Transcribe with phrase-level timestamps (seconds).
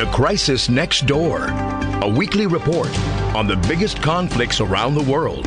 [0.00, 1.48] The Crisis Next Door,
[2.00, 2.88] a weekly report
[3.36, 5.44] on the biggest conflicts around the world.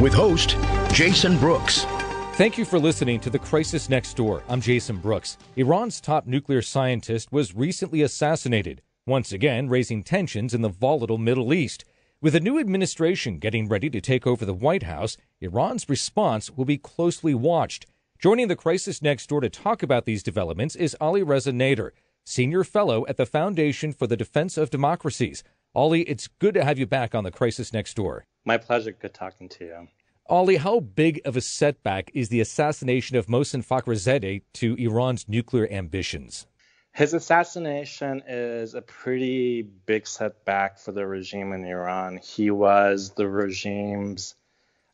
[0.00, 0.56] With host
[0.92, 1.84] Jason Brooks.
[2.34, 4.44] Thank you for listening to The Crisis Next Door.
[4.48, 5.36] I'm Jason Brooks.
[5.56, 11.52] Iran's top nuclear scientist was recently assassinated, once again raising tensions in the volatile Middle
[11.52, 11.84] East.
[12.20, 16.66] With a new administration getting ready to take over the White House, Iran's response will
[16.66, 17.86] be closely watched.
[18.20, 21.90] Joining The Crisis Next Door to talk about these developments is Alireza Nader.
[22.24, 25.42] Senior Fellow at the Foundation for the Defense of Democracies.
[25.74, 28.26] Ali, it's good to have you back on the Crisis Next Door.
[28.44, 28.92] My pleasure.
[28.92, 29.88] Good talking to you.
[30.26, 35.68] Ali, how big of a setback is the assassination of Mohsen Fakhrizadeh to Iran's nuclear
[35.70, 36.46] ambitions?
[36.92, 42.18] His assassination is a pretty big setback for the regime in Iran.
[42.22, 44.34] He was the regime's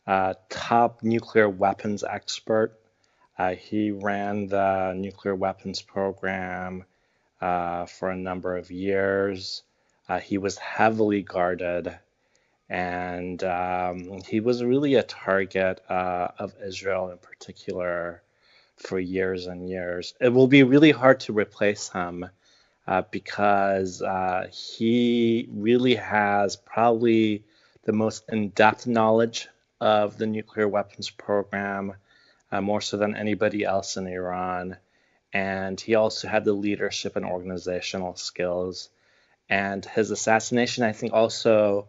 [0.06, 2.78] uh, top nuclear weapons expert.
[3.36, 6.84] Uh, he ran the nuclear weapons program
[7.40, 9.62] uh, for a number of years.
[10.08, 11.96] Uh, he was heavily guarded,
[12.68, 18.22] and um, he was really a target uh, of Israel in particular
[18.76, 20.14] for years and years.
[20.20, 22.28] It will be really hard to replace him
[22.86, 27.44] uh, because uh, he really has probably
[27.84, 29.48] the most in depth knowledge
[29.80, 31.94] of the nuclear weapons program,
[32.60, 34.76] more so than anybody else in Iran
[35.32, 38.88] and he also had the leadership and organizational skills.
[39.48, 41.88] And his assassination, I think, also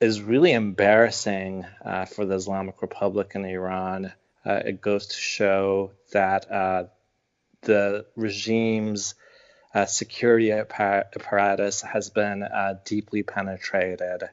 [0.00, 4.12] is really embarrassing uh, for the Islamic Republic in Iran.
[4.44, 6.84] Uh, it goes to show that uh,
[7.62, 9.14] the regime's
[9.74, 14.24] uh, security apparatus has been uh, deeply penetrated.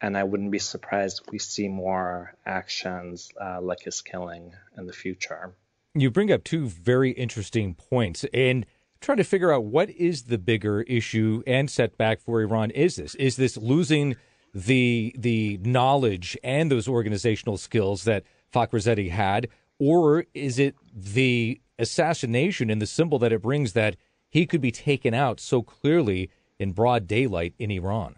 [0.00, 4.86] And I wouldn't be surprised if we see more actions uh, like his killing in
[4.86, 5.54] the future
[6.00, 8.66] you bring up two very interesting points and
[9.00, 13.14] trying to figure out what is the bigger issue and setback for Iran is this?
[13.16, 14.16] Is this losing
[14.54, 19.48] the the knowledge and those organizational skills that Fakhrizadeh had?
[19.78, 23.96] Or is it the assassination and the symbol that it brings that
[24.28, 28.16] he could be taken out so clearly in broad daylight in Iran?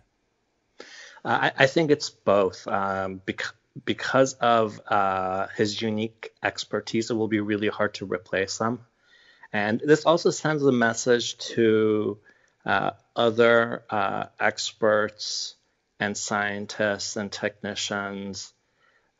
[1.25, 3.53] Uh, I, I, think it's both um, because
[3.85, 8.81] because of uh, his unique expertise, it will be really hard to replace him.
[9.53, 12.19] And this also sends a message to
[12.67, 15.55] uh, other uh, experts
[16.01, 18.53] and scientists and technicians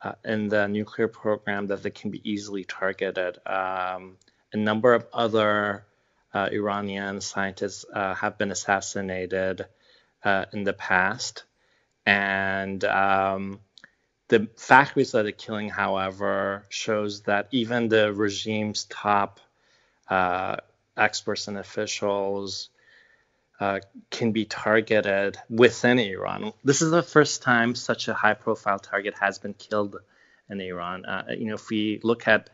[0.01, 3.37] uh, in the nuclear program that they can be easily targeted.
[3.45, 4.17] Um,
[4.53, 5.85] a number of other
[6.33, 9.65] uh, Iranian scientists uh, have been assassinated
[10.53, 11.43] in the past.
[12.05, 13.59] And um,
[14.29, 19.39] the Fakhrizadeh killing, however, shows that even the regime's top
[20.07, 20.57] uh,
[20.95, 22.69] experts and officials
[23.59, 23.79] uh,
[24.09, 26.53] can be targeted within Iran.
[26.63, 29.97] This is the first time such a high-profile target has been killed
[30.49, 31.05] in Iran.
[31.05, 32.49] Uh, you know, if we look at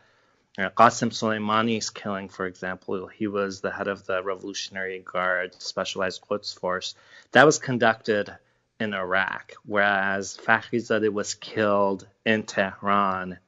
[0.58, 6.22] uh, Qasem Soleimani's killing, for example, he was the head of the Revolutionary Guard Specialized
[6.22, 6.94] Quds Force.
[7.32, 8.34] That was conducted
[8.78, 13.38] in Iraq, whereas Fakhrizadeh was killed in Tehran,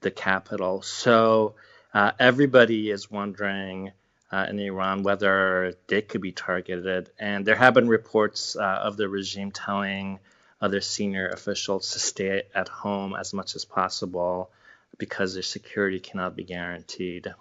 [0.00, 0.82] the capital.
[0.82, 1.54] So
[1.94, 3.92] uh, everybody is wondering
[4.30, 7.10] uh, in Iran whether they could be targeted.
[7.18, 10.18] And there have been reports uh, of the regime telling
[10.60, 14.50] other senior officials to stay at home as much as possible
[14.98, 17.32] because their security cannot be guaranteed.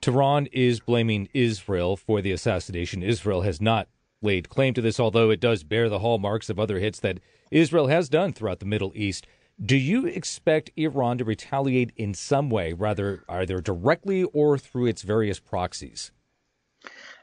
[0.00, 3.02] Tehran is blaming Israel for the assassination.
[3.02, 3.88] Israel has not
[4.22, 7.20] laid claim to this, although it does bear the hallmarks of other hits that
[7.50, 9.26] Israel has done throughout the Middle East.
[9.62, 15.02] Do you expect Iran to retaliate in some way, rather either directly or through its
[15.02, 16.12] various proxies?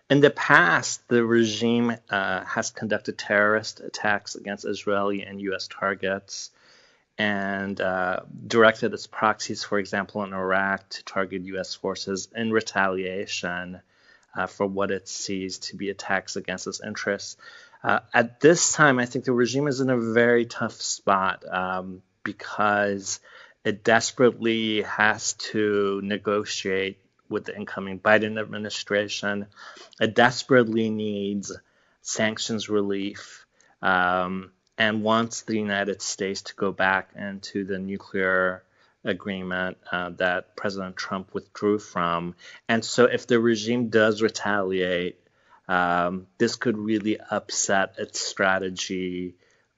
[0.10, 5.68] In the past, the regime uh, has conducted terrorist attacks against Israeli and U.S.
[5.68, 6.52] targets
[7.18, 11.74] and uh, directed its proxies, for example, in Iraq, to target U.S.
[11.74, 13.82] forces in retaliation
[14.36, 17.38] uh, for what it sees to be attacks against its interests.
[17.84, 22.02] Uh, at this time, I think the regime is in a very tough spot um,
[22.24, 23.20] because
[23.64, 29.48] it desperately has to negotiate with the incoming Biden administration.
[30.00, 31.52] It desperately needs
[32.02, 33.46] sanctions relief
[33.82, 38.64] um, and wants the United States to go back into the nuclear
[39.04, 42.36] agreement uh, that President Trump withdrew from.
[42.68, 45.20] And so, if the regime does retaliate,
[45.68, 49.36] um, this could really upset its strategy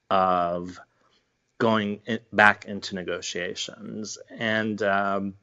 [0.08, 0.78] of
[1.58, 4.18] going in, back into negotiations.
[4.30, 5.34] And um,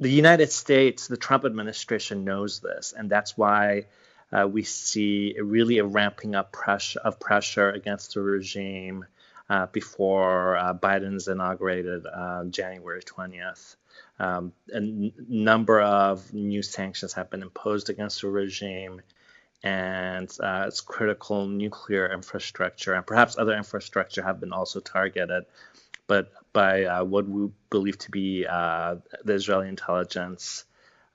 [0.00, 3.86] the United States, the Trump administration knows this, and that's why
[4.32, 9.06] uh, we see really a ramping up pressure of pressure against the regime
[9.48, 13.76] uh, before uh, Biden's inaugurated uh, January 20th.
[14.18, 19.00] Um, a n- number of new sanctions have been imposed against the regime,
[19.62, 25.44] and uh, its critical nuclear infrastructure and perhaps other infrastructure have been also targeted,
[26.06, 30.64] but by uh, what we believe to be uh, the Israeli intelligence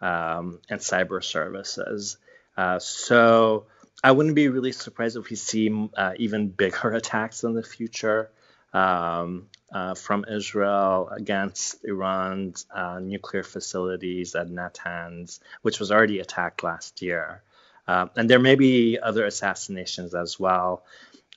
[0.01, 2.17] um, and cyber services.
[2.57, 3.65] Uh, so
[4.03, 8.29] I wouldn't be really surprised if we see uh, even bigger attacks in the future.
[8.73, 16.63] Um, uh, from Israel against Iran's uh, nuclear facilities at Natanz, which was already attacked
[16.63, 17.41] last year.
[17.87, 20.85] Uh, and there may be other assassinations as well.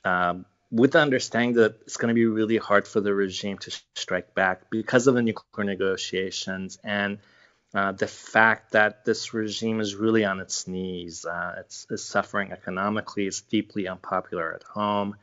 [0.04, 3.80] Um, with the understanding that it's going to be really hard for the regime to
[3.94, 7.18] strike back because of the nuclear negotiations and
[7.76, 11.26] uh, the fact that this regime is really on its knees.
[11.26, 15.14] Uh, it's, it's, suffering economically, it's deeply unpopular at home,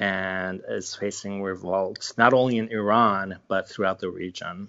[0.00, 4.66] and is facing revolts not only in Iran, but throughout the region.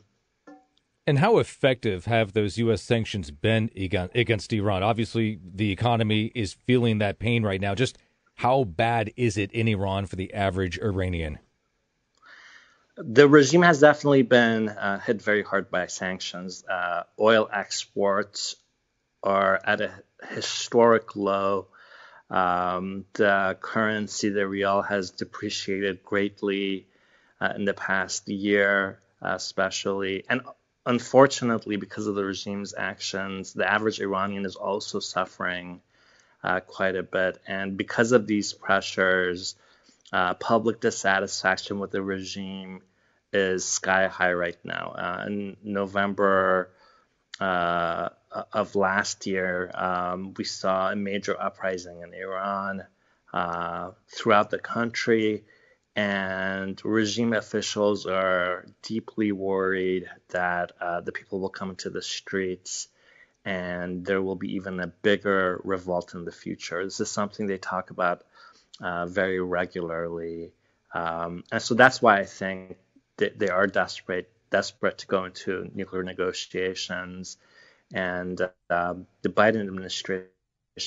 [1.07, 2.83] And how effective have those U.S.
[2.83, 4.83] sanctions been against Iran?
[4.83, 7.73] Obviously, the economy is feeling that pain right now.
[7.73, 7.97] Just
[8.35, 11.39] how bad is it in Iran for the average Iranian?
[12.95, 16.63] The regime has definitely been uh, hit very hard by sanctions.
[16.63, 18.55] Uh, oil exports
[19.23, 19.91] are at a
[20.29, 21.67] historic low.
[22.29, 26.87] Um, the currency, the rial, has depreciated greatly
[27.41, 30.25] uh, in the past year, especially.
[30.29, 30.41] And
[30.85, 35.81] unfortunately, because of the regime's actions, the average Iranian is also suffering
[36.43, 37.39] uh, quite a bit.
[37.47, 39.55] And because of these pressures,
[40.13, 42.81] uh, public dissatisfaction with the regime
[43.33, 44.93] is sky high right now.
[44.95, 46.69] Uh, in November
[47.39, 48.09] uh,
[48.53, 52.83] of last year, um, we saw a major uprising in Iran
[53.33, 55.43] uh, throughout the country
[55.95, 62.87] and regime officials are deeply worried that uh, the people will come into the streets
[63.45, 66.83] and there will be even a bigger revolt in the future.
[66.83, 68.23] This is something they talk about
[68.81, 70.51] uh, very regularly.
[70.93, 72.77] Um, and so that's why I think
[73.17, 77.37] that they are desperate desperate to go into nuclear negotiations.
[77.91, 78.39] And
[78.69, 80.27] um, the Biden administration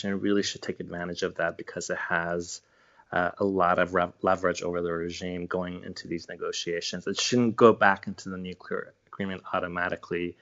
[0.04, 2.62] really should take advantage of that because it has
[3.10, 7.06] uh, a lot of re- leverage over the regime going into these negotiations.
[7.06, 10.36] It shouldn't go back into the nuclear agreement automatically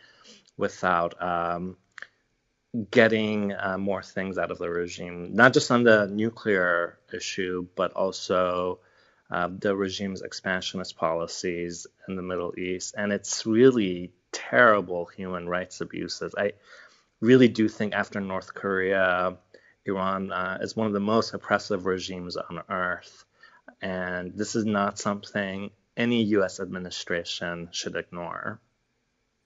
[0.56, 1.76] without um,
[2.90, 7.92] getting uh, more things out of the regime, not just on the nuclear issue, but
[7.92, 8.80] also
[9.30, 12.94] uh, the regime's expansionist policies in the Middle East.
[12.96, 16.34] And it's really terrible human rights abuses.
[16.36, 16.52] I
[17.20, 19.36] really do think after North Korea,
[19.86, 23.24] Iran uh, is one of the most oppressive regimes on earth.
[23.80, 26.58] And this is not something any U.S.
[26.60, 28.60] administration should ignore.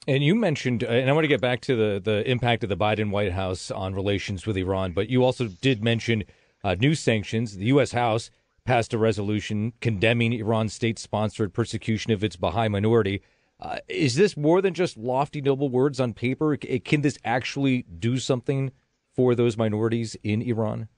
[0.09, 2.79] And you mentioned, and I want to get back to the, the impact of the
[2.79, 6.25] Biden White House on relations with Iran, but you also did mention
[6.65, 7.59] uh, new sanctions.
[7.59, 7.93] The U.S.
[7.93, 8.31] House
[8.65, 13.21] passed a resolution condemning Iran's state sponsored persecution of its Baha'i minority.
[13.61, 16.57] Uh, is this more than just lofty, noble words on paper?
[16.57, 18.73] Can this actually do something
[19.15, 20.89] for those minorities in Iran?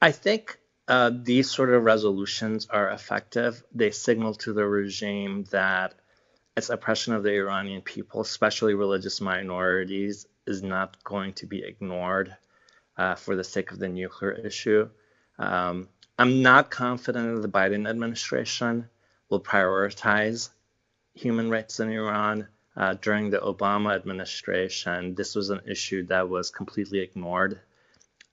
[0.00, 3.64] I think uh, these sort of resolutions are effective.
[3.74, 5.94] They signal to the regime that
[6.56, 12.36] its oppression of the Iranian people, especially religious minorities, is not going to be ignored
[12.96, 14.88] uh, for the sake of the nuclear issue.
[15.38, 18.88] Um, I'm not confident that the Biden administration
[19.28, 20.48] will prioritize
[21.14, 26.50] human rights in Iran uh, during the Obama administration, this was an issue that was
[26.50, 27.58] completely ignored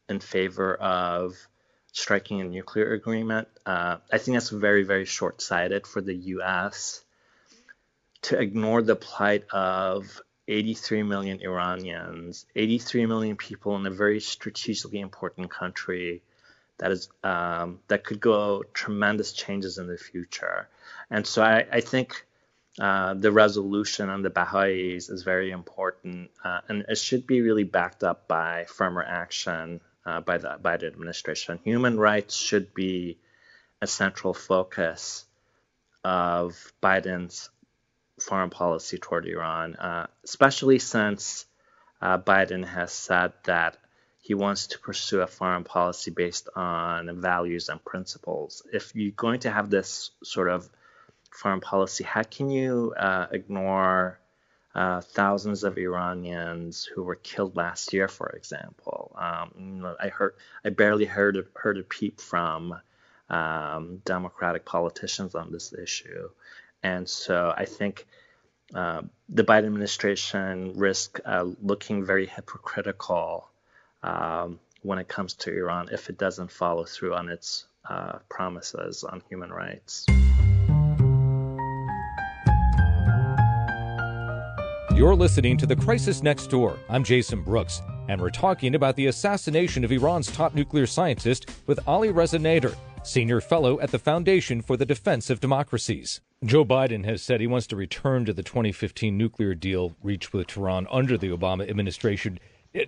[0.09, 1.37] in favor of
[1.93, 3.47] striking a nuclear agreement.
[3.65, 7.02] Uh, I think that's very, very short sighted for the US
[8.23, 14.99] to ignore the plight of 83 million Iranians, 83 million people in a very strategically
[14.99, 16.21] important country
[16.79, 20.67] that is um, that could go tremendous changes in the future.
[21.09, 22.25] And so I, I think
[22.79, 27.63] uh, the resolution on the Baha'is is very important, uh, and it should be really
[27.63, 31.59] backed up by firmer action uh, by the Biden administration.
[31.63, 33.19] Human rights should be
[33.81, 35.25] a central focus
[36.03, 37.49] of Biden's
[38.23, 41.45] foreign policy toward Iran, uh, especially since
[42.01, 43.77] uh, Biden has said that
[44.23, 48.63] he wants to pursue a foreign policy based on values and principles.
[48.71, 50.69] If you're going to have this sort of
[51.29, 54.19] foreign policy, how can you uh, ignore
[54.73, 59.13] uh, thousands of Iranians who were killed last year, for example?
[59.19, 62.79] Um, I heard, I barely heard heard a peep from
[63.29, 66.29] um, Democratic politicians on this issue,
[66.83, 68.05] and so I think.
[68.73, 73.49] Uh, the Biden administration risk uh, looking very hypocritical
[74.03, 79.03] um, when it comes to Iran if it doesn't follow through on its uh, promises
[79.03, 80.05] on human rights.
[84.95, 86.77] You're listening to The Crisis Next Door.
[86.87, 91.79] I'm Jason Brooks, and we're talking about the assassination of Iran's top nuclear scientist with
[91.87, 96.21] Alireza Nader, senior fellow at the Foundation for the Defense of Democracies.
[96.43, 100.47] Joe Biden has said he wants to return to the 2015 nuclear deal reached with
[100.47, 102.37] Tehran under the Obama administration.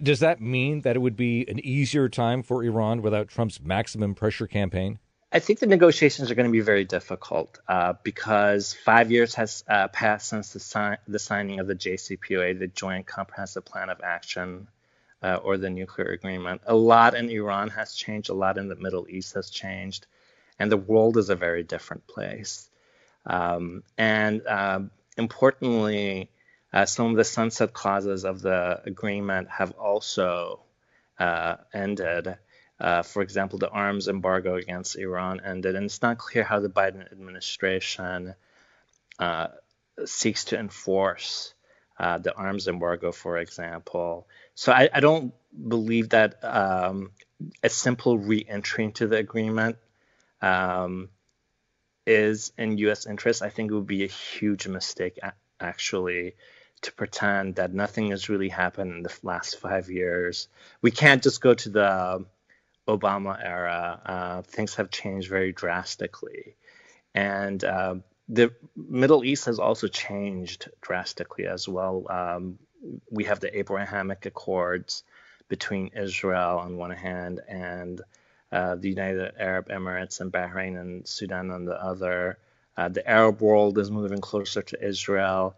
[0.04, 4.14] Does that mean that it would be an easier time for Iran without Trump's maximum
[4.14, 5.00] pressure campaign?
[5.32, 9.64] I think the negotiations are going to be very difficult uh, because five years has
[9.70, 14.02] uh, passed since the, si- the, signing of the JCPOA, the Joint Comprehensive Plan of
[14.04, 14.68] Action,
[15.24, 16.62] uh, or the nuclear agreement.
[16.66, 20.08] A lot in Iran has changed, a lot in the Middle East has changed,
[20.60, 22.70] and the world is a very different place.
[23.26, 26.30] Um, and um, importantly,
[26.72, 30.62] uh, some of the sunset clauses of the agreement have also
[31.20, 32.38] uh, ended.
[32.80, 36.70] Uh, for example, the arms embargo against Iran ended, and it's not clear how the
[36.70, 38.36] Biden administration
[39.18, 39.48] uh,
[40.04, 41.54] seeks to enforce
[41.98, 44.28] uh, the arms embargo, for example.
[44.56, 45.34] So I, I don't
[45.68, 47.12] believe that um,
[47.64, 49.78] a simple re-entry into the agreement
[50.42, 51.10] um,
[52.06, 53.06] is in U.S.
[53.06, 53.42] interest.
[53.42, 55.20] I think it would be a huge mistake,
[55.60, 56.36] actually,
[56.82, 60.48] to pretend that nothing has really happened in the last five years.
[60.82, 62.26] We can't just go to the
[62.88, 64.02] Obama era.
[64.06, 66.56] Uh, things have changed very drastically.
[67.14, 67.96] And uh,
[68.30, 72.06] the Middle East has also changed drastically as well.
[72.10, 72.60] Um,
[73.10, 75.04] we have the Abrahamic Accords
[75.48, 78.02] between Israel on one hand and
[78.56, 82.38] uh, the United Arab Emirates and Bahrain and Sudan on the other.
[82.78, 85.56] Uh, the Arab world is moving closer to Israel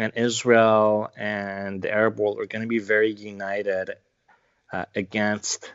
[0.00, 3.90] and Israel and the Arab world are going to be very united
[4.72, 5.72] uh, against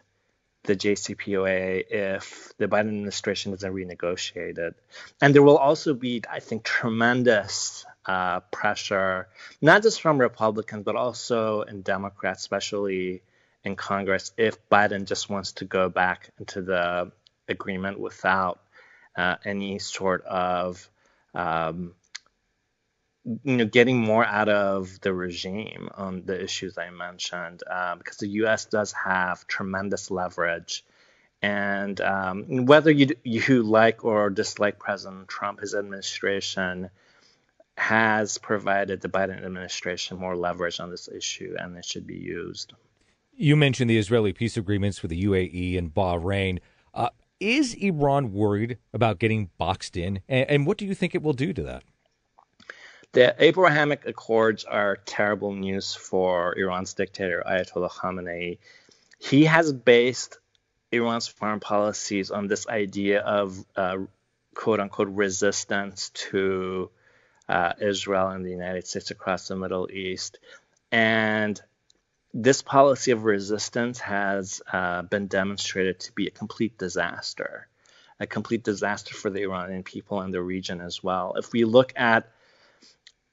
[0.63, 4.75] the JCPOA if the Biden administration doesn't renegotiate it.
[5.21, 9.27] And there will also be, I think, tremendous uh, pressure,
[9.61, 13.21] not just from Republicans, but also in Democrats, especially
[13.65, 17.11] in Congress, if Biden just wants to go back into the
[17.47, 18.59] agreement without
[19.15, 20.89] uh, any sort of
[21.33, 21.93] um,
[23.25, 28.17] you know, getting more out of the regime on the issues I mentioned, uh, because
[28.17, 28.65] the U.S.
[28.65, 30.85] does have tremendous leverage,
[31.41, 36.89] and um, whether you you like or dislike President Trump, his administration
[37.77, 42.73] has provided the Biden administration more leverage on this issue, and it should be used.
[43.37, 46.59] You mentioned the Israeli peace agreements with the UAE and Bahrain.
[46.93, 51.21] Uh, is Iran worried about getting boxed in, and, and what do you think it
[51.21, 51.83] will do to that?
[53.11, 58.57] The Abrahamic Accords are terrible news for Iran's dictator Ayatollah Khamenei.
[59.19, 60.37] He has based
[60.91, 63.97] Iran's foreign policies on this idea of uh,
[64.53, 66.89] quote unquote resistance to
[67.49, 70.39] uh, Israel and the United States across the Middle East.
[70.91, 71.61] And
[72.37, 77.69] this policy of resistance has uh, been demonstrated to be a complete disaster,
[78.19, 81.35] a complete disaster for the Iranian people and the region as well.
[81.37, 82.29] If we look at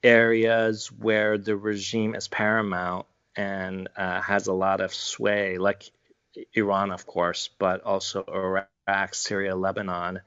[0.04, 5.90] areas where the regime is paramount and uh, has a lot of sway, like
[6.54, 8.24] Iran, of course, but also
[8.86, 10.20] Iraq, Syria, Lebanon.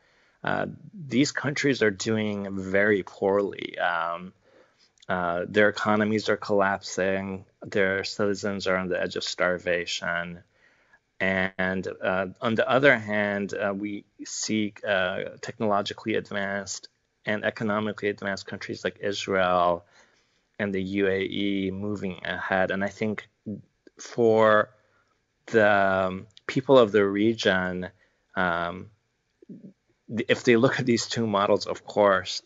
[0.44, 3.80] Uh, these countries are doing very poorly.
[3.80, 4.34] Um,
[5.08, 7.46] uh, their economies are collapsing.
[7.62, 10.40] Their citizens are on the edge of starvation.
[11.20, 16.90] And uh, on the other hand, uh, we see uh, technologically advanced
[17.26, 19.86] and economically advanced countries like Israel
[20.60, 22.72] and the UAE moving ahead.
[22.72, 23.28] And I think
[24.00, 24.70] for
[25.48, 27.90] the um, people of the region,
[28.36, 28.90] um,
[30.28, 32.42] if they look at these two models, of course,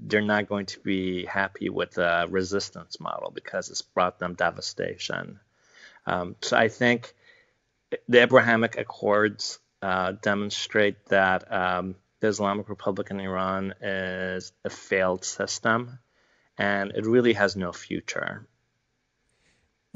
[0.00, 5.40] they're not going to be happy with the resistance model because it's brought them devastation.
[6.06, 7.14] Um, so I think
[8.08, 15.24] the Abrahamic Accords uh, demonstrate that um, the Islamic Republic in Iran is a failed
[15.24, 15.98] system
[16.58, 18.46] and it really has no future.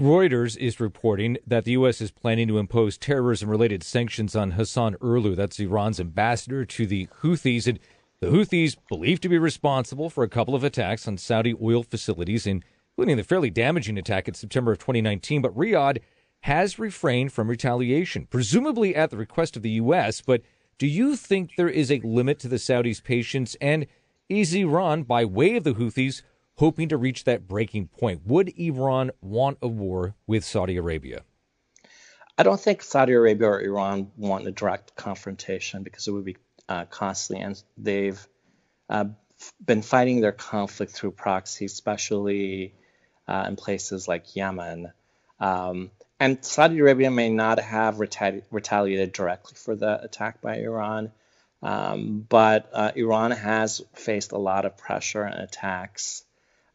[0.00, 2.00] Reuters is reporting that the U.S.
[2.00, 5.36] is planning to impose terrorism related sanctions on Hassan Irloo.
[5.36, 7.68] That's Iran's ambassador to the Houthis.
[7.68, 7.78] And
[8.20, 12.46] the Houthis believed to be responsible for a couple of attacks on Saudi oil facilities,
[12.46, 15.42] including the fairly damaging attack in September of 2019.
[15.42, 15.98] But Riyadh
[16.40, 20.20] has refrained from retaliation, presumably at the request of the U.S.
[20.20, 20.42] But
[20.78, 23.56] do you think there is a limit to the Saudis' patience?
[23.60, 23.86] And
[24.28, 26.22] is Iran, by way of the Houthis,
[26.56, 28.22] hoping to reach that breaking point?
[28.26, 31.24] Would Iran want a war with Saudi Arabia?
[32.36, 36.36] I don't think Saudi Arabia or Iran want a direct confrontation because it would be
[36.68, 38.26] uh, costly, and they've
[38.88, 39.06] uh,
[39.64, 42.74] been fighting their conflict through proxy, especially
[43.28, 44.92] uh, in places like Yemen.
[45.40, 45.90] Um,
[46.20, 51.12] and Saudi Arabia may not have retali- retaliated directly for the attack by Iran,
[51.62, 56.24] um, but uh, Iran has faced a lot of pressure and attacks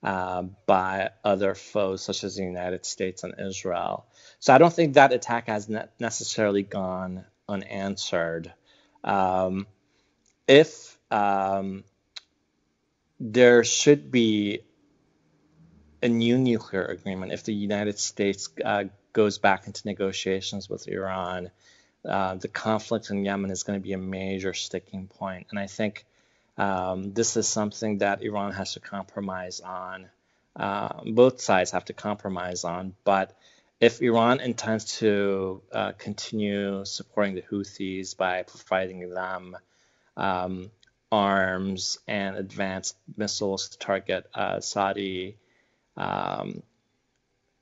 [0.04, 4.06] uh, by other foes, such as the United States and Israel.
[4.40, 8.54] So I don't think that attack has ne- necessarily gone unanswered.
[9.04, 9.68] Um,
[10.50, 11.84] if um,
[13.20, 14.62] there should be
[16.02, 21.52] a new nuclear agreement, if the United States uh, goes back into negotiations with Iran,
[22.04, 25.48] uh, the conflict in Yemen is going to be a major sticking point.
[25.52, 26.06] And I think
[26.58, 30.08] um, this is something that Iran has to compromise on.
[30.56, 32.96] Uh, both sides have to compromise on.
[33.04, 33.38] But
[33.80, 39.56] if Iran intends to uh, continue supporting the Houthis by providing them
[40.18, 40.72] um,
[41.12, 45.38] arms and advanced missiles to target uh, Saudi
[45.98, 46.64] um,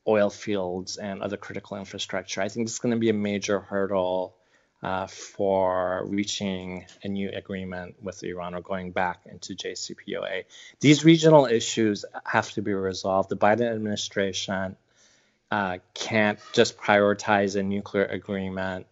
[0.07, 2.41] oil fields and other critical infrastructure.
[2.41, 4.35] I think this is going to be a major hurdle
[4.83, 10.45] uh, for reaching a new agreement with Iran or going back into JCPOA.
[10.79, 13.29] These regional issues have to be resolved.
[13.29, 14.77] The Biden administration
[15.49, 18.85] uh, can't just prioritize a nuclear agreement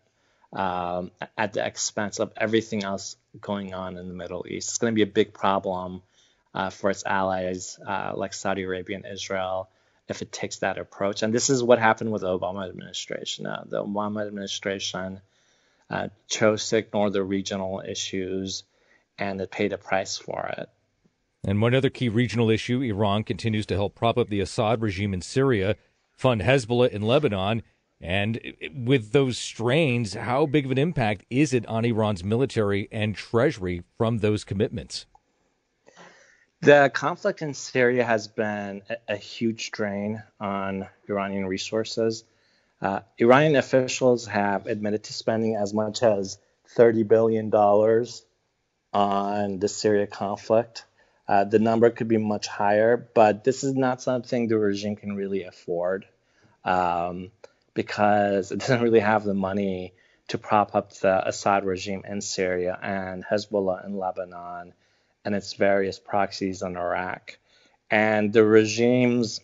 [0.53, 4.69] um, at the expense of everything else going on in the Middle East.
[4.69, 6.01] It's going to be a big problem
[6.53, 9.69] uh, for its allies uh, like Saudi Arabia and Israel
[10.07, 11.23] if it takes that approach.
[11.23, 13.45] And this is what happened with the Obama administration.
[13.47, 15.19] Uh, the Obama administration
[15.89, 18.63] uh, chose to ignore the regional issues
[19.17, 20.69] and it paid a price for it.
[21.47, 25.13] And one other key regional issue Iran continues to help prop up the Assad regime
[25.13, 25.75] in Syria,
[26.11, 27.61] fund Hezbollah in Lebanon.
[28.05, 28.39] And
[28.85, 33.81] with those strains, how big of an impact is it on Iran's military and treasury
[33.97, 35.07] from those commitments?
[36.61, 42.23] The conflict in Syria has been a, huge drain on Iranian resources.
[42.79, 46.37] Uh, Iranian officials have admitted to spending as much as
[46.77, 47.51] $30 billion
[48.93, 50.85] on the Syria conflict.
[51.27, 55.15] Uh, the number could be much higher, but this is not something the regime can
[55.15, 56.05] really afford
[56.63, 57.31] um,
[57.75, 59.93] because it doesn't really have the money
[60.29, 64.73] to prop up the Assad regime in Syria and Hezbollah in Lebanon
[65.23, 67.37] and its various proxies in Iraq.
[67.91, 69.39] And the regime's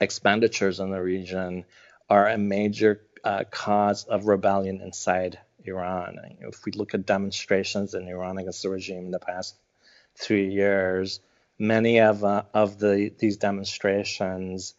[0.00, 1.66] expenditures in the region
[2.08, 6.18] are a major uh, cause of rebellion inside Iran.
[6.40, 9.56] If we look at demonstrations in Iran against the regime in the past
[10.14, 11.20] three years,
[11.58, 14.74] many of, uh, of the, these demonstrations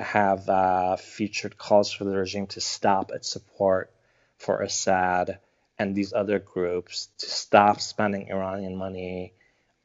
[0.00, 3.92] have uh, featured calls for the regime to stop its support
[4.38, 5.38] for Assad
[5.78, 9.32] and these other groups to stop spending Iranian money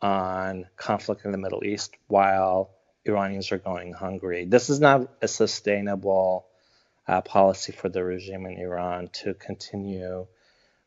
[0.01, 2.71] on conflict in the Middle East while
[3.05, 4.45] Iranians are going hungry.
[4.45, 6.47] This is not a sustainable
[7.07, 10.27] uh, policy for the regime in Iran to continue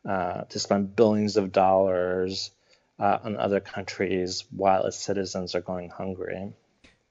[0.08, 2.50] uh, to spend billions of dollars
[2.98, 6.52] uh, on other countries while its citizens are going hungry.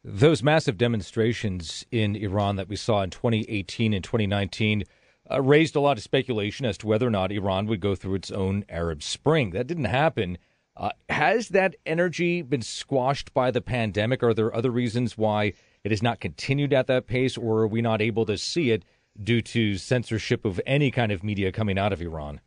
[0.03, 4.83] Those massive demonstrations in Iran that we saw in 2018 and 2019
[5.29, 8.15] uh, raised a lot of speculation as to whether or not Iran would go through
[8.15, 9.51] its own Arab Spring.
[9.51, 10.37] That didn't happen.
[10.75, 14.23] Uh, has that energy been squashed by the pandemic?
[14.23, 17.81] Are there other reasons why it has not continued at that pace, or are we
[17.81, 18.83] not able to see it
[19.21, 22.41] due to censorship of any kind of media coming out of Iran?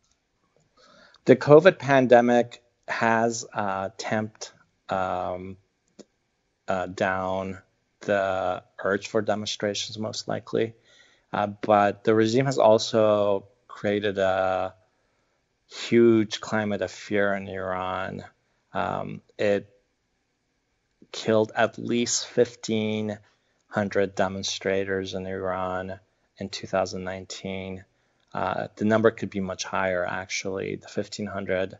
[1.24, 4.52] The COVID pandemic has uh, tamped
[4.88, 5.56] um,
[6.70, 7.58] uh, down
[8.02, 10.74] the urge for demonstrations, most likely.
[11.32, 14.72] Uh, but the regime has also created a
[15.68, 18.22] huge climate of fear in Iran.
[18.72, 19.68] Um, it
[21.10, 25.98] killed at least 1,500 demonstrators in Iran
[26.38, 27.84] in 2019.
[28.32, 30.76] Uh, the number could be much higher, actually.
[30.76, 31.78] The 1,500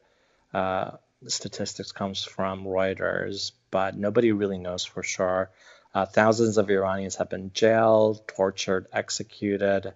[0.53, 0.91] uh,
[1.27, 5.51] statistics comes from Reuters, but nobody really knows for sure.
[5.95, 9.93] Uh, thousands of Iranians have been jailed, tortured, executed.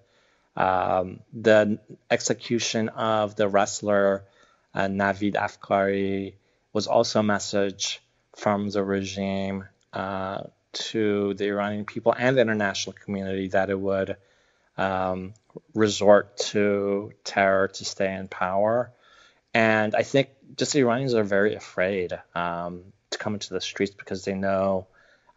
[0.57, 1.79] Um, the
[2.11, 4.25] execution of the wrestler
[4.75, 6.35] uh, Navid Afkari
[6.73, 8.03] was also a message
[8.37, 14.17] from the regime uh, to the Iranian people and the international community that it would
[14.77, 15.35] um,
[15.75, 18.91] resort to terror to stay in power.
[19.53, 23.95] And I think just the Iranians are very afraid um, to come into the streets
[23.95, 24.87] because they know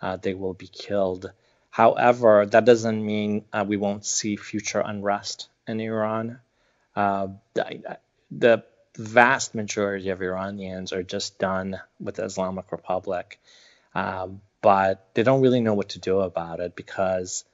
[0.02, 1.32] uh, they will be killed.
[1.70, 6.40] However, that doesn't mean uh, we won't see future unrest in Iran.
[6.96, 7.28] Uh,
[8.32, 8.64] the,
[8.98, 13.40] vast majority of Iranians are just done with the Islamic Republic,
[13.94, 17.46] um, but they don't really know what to do about it because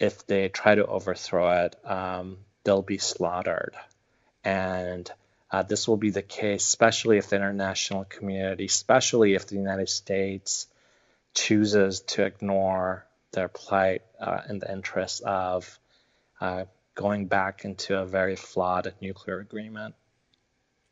[0.00, 3.74] if they try to overthrow it, um, they'll be slaughtered.
[4.42, 5.10] And
[5.50, 9.88] uh, this will be the case, especially if the international community, especially if the United
[9.88, 10.66] States
[11.34, 15.78] chooses to ignore their plight uh, in the interest of
[16.40, 19.94] uh, going back into a very flawed nuclear agreement.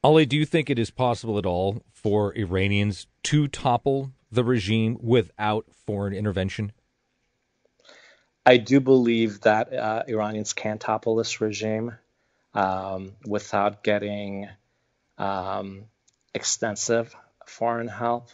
[0.03, 4.99] Ali, do you think it is possible at all for Iranians to topple the regime
[5.01, 6.73] without foreign intervention?
[8.47, 11.97] I do believe that uh, Iranians can topple this regime
[12.55, 14.49] um, without getting
[15.19, 15.85] um,
[16.35, 17.14] extensive
[17.47, 18.31] foreign help.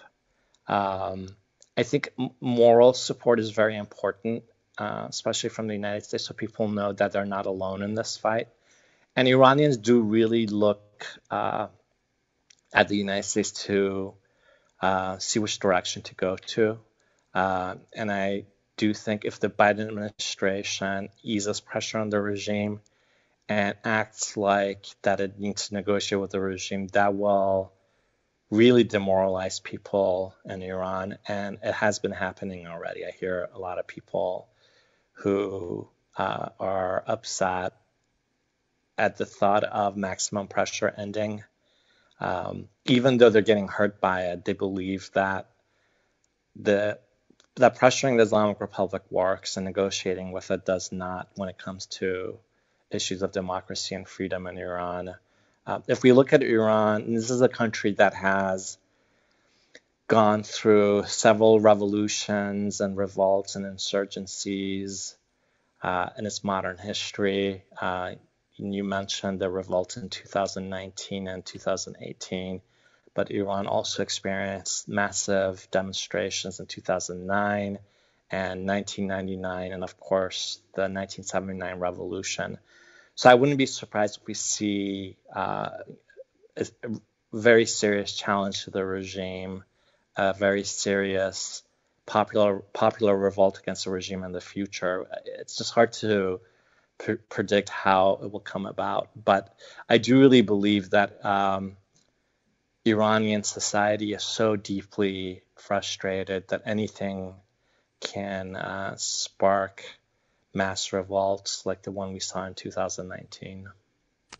[0.68, 1.28] Um,
[1.76, 4.44] I think moral support is very important,
[4.78, 8.16] uh, especially from the United States, so people know that they're not alone in this
[8.16, 8.48] fight.
[9.16, 11.68] And Iranians do really look uh,
[12.72, 14.14] at the United States to
[14.80, 16.78] uh, see which direction to go to.
[17.34, 18.44] Uh, and I
[18.76, 22.80] do think if the Biden administration eases pressure on the regime
[23.50, 27.72] and acts like that it needs to negotiate with the regime, that will
[28.48, 33.04] really demoralize people in Iran, and it has been happening already.
[33.04, 34.48] I hear a lot of people
[35.14, 37.72] who uh, are upset
[38.96, 41.42] at the thought of maximum pressure ending.
[42.20, 45.50] Um, even though they're getting hurt by it, they believe that
[46.54, 47.00] the
[47.56, 51.86] that pressuring the Islamic Republic works and negotiating with it does not when it comes
[51.86, 52.38] to
[52.90, 55.14] issues of democracy and freedom in Iran.
[55.66, 58.78] Uh, if we look at Iran, this is a country that has
[60.08, 65.14] gone through several revolutions and revolts and insurgencies
[65.82, 67.62] uh, in its modern history.
[67.80, 68.14] Uh,
[68.56, 72.60] you mentioned the revolt in 2019 and 2018,
[73.14, 77.78] but Iran also experienced massive demonstrations in 2009
[78.30, 82.58] and 1999, and of course the 1979 revolution.
[83.20, 85.68] So I wouldn't be surprised if we see uh,
[86.56, 86.66] a
[87.34, 89.62] very serious challenge to the regime,
[90.16, 91.62] a very serious
[92.06, 95.06] popular popular revolt against the regime in the future.
[95.26, 96.40] It's just hard to
[96.96, 99.54] pr- predict how it will come about, but
[99.86, 101.76] I do really believe that um,
[102.86, 107.34] Iranian society is so deeply frustrated that anything
[108.00, 109.84] can uh, spark
[110.54, 113.68] mass revolts like the one we saw in 2019.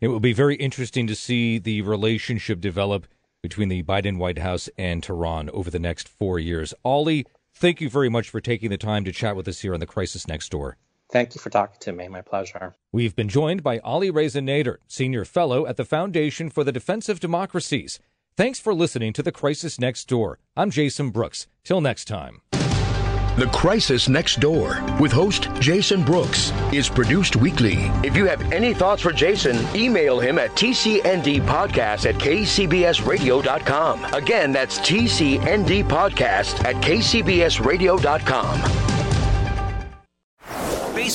[0.01, 3.07] It will be very interesting to see the relationship develop
[3.42, 6.75] between the Biden White House and Tehran over the next four years.
[6.85, 9.81] Ali, thank you very much for taking the time to chat with us here on
[9.81, 10.77] the Crisis Next Door.
[11.11, 12.09] Thank you for talking to me.
[12.09, 12.77] My pleasure.
[12.92, 17.18] We've been joined by Alireza Nader, Senior Fellow at the Foundation for the Defense of
[17.18, 17.99] Democracies.
[18.37, 20.38] Thanks for listening to The Crisis Next Door.
[20.57, 21.49] I'm Jason Brooks.
[21.64, 22.42] Till next time.
[23.37, 27.77] The Crisis Next Door with host Jason Brooks is produced weekly.
[28.03, 34.05] If you have any thoughts for Jason, email him at tcndpodcast at kcbsradio.com.
[34.12, 38.80] Again, that's tcndpodcast at kcbsradio.com.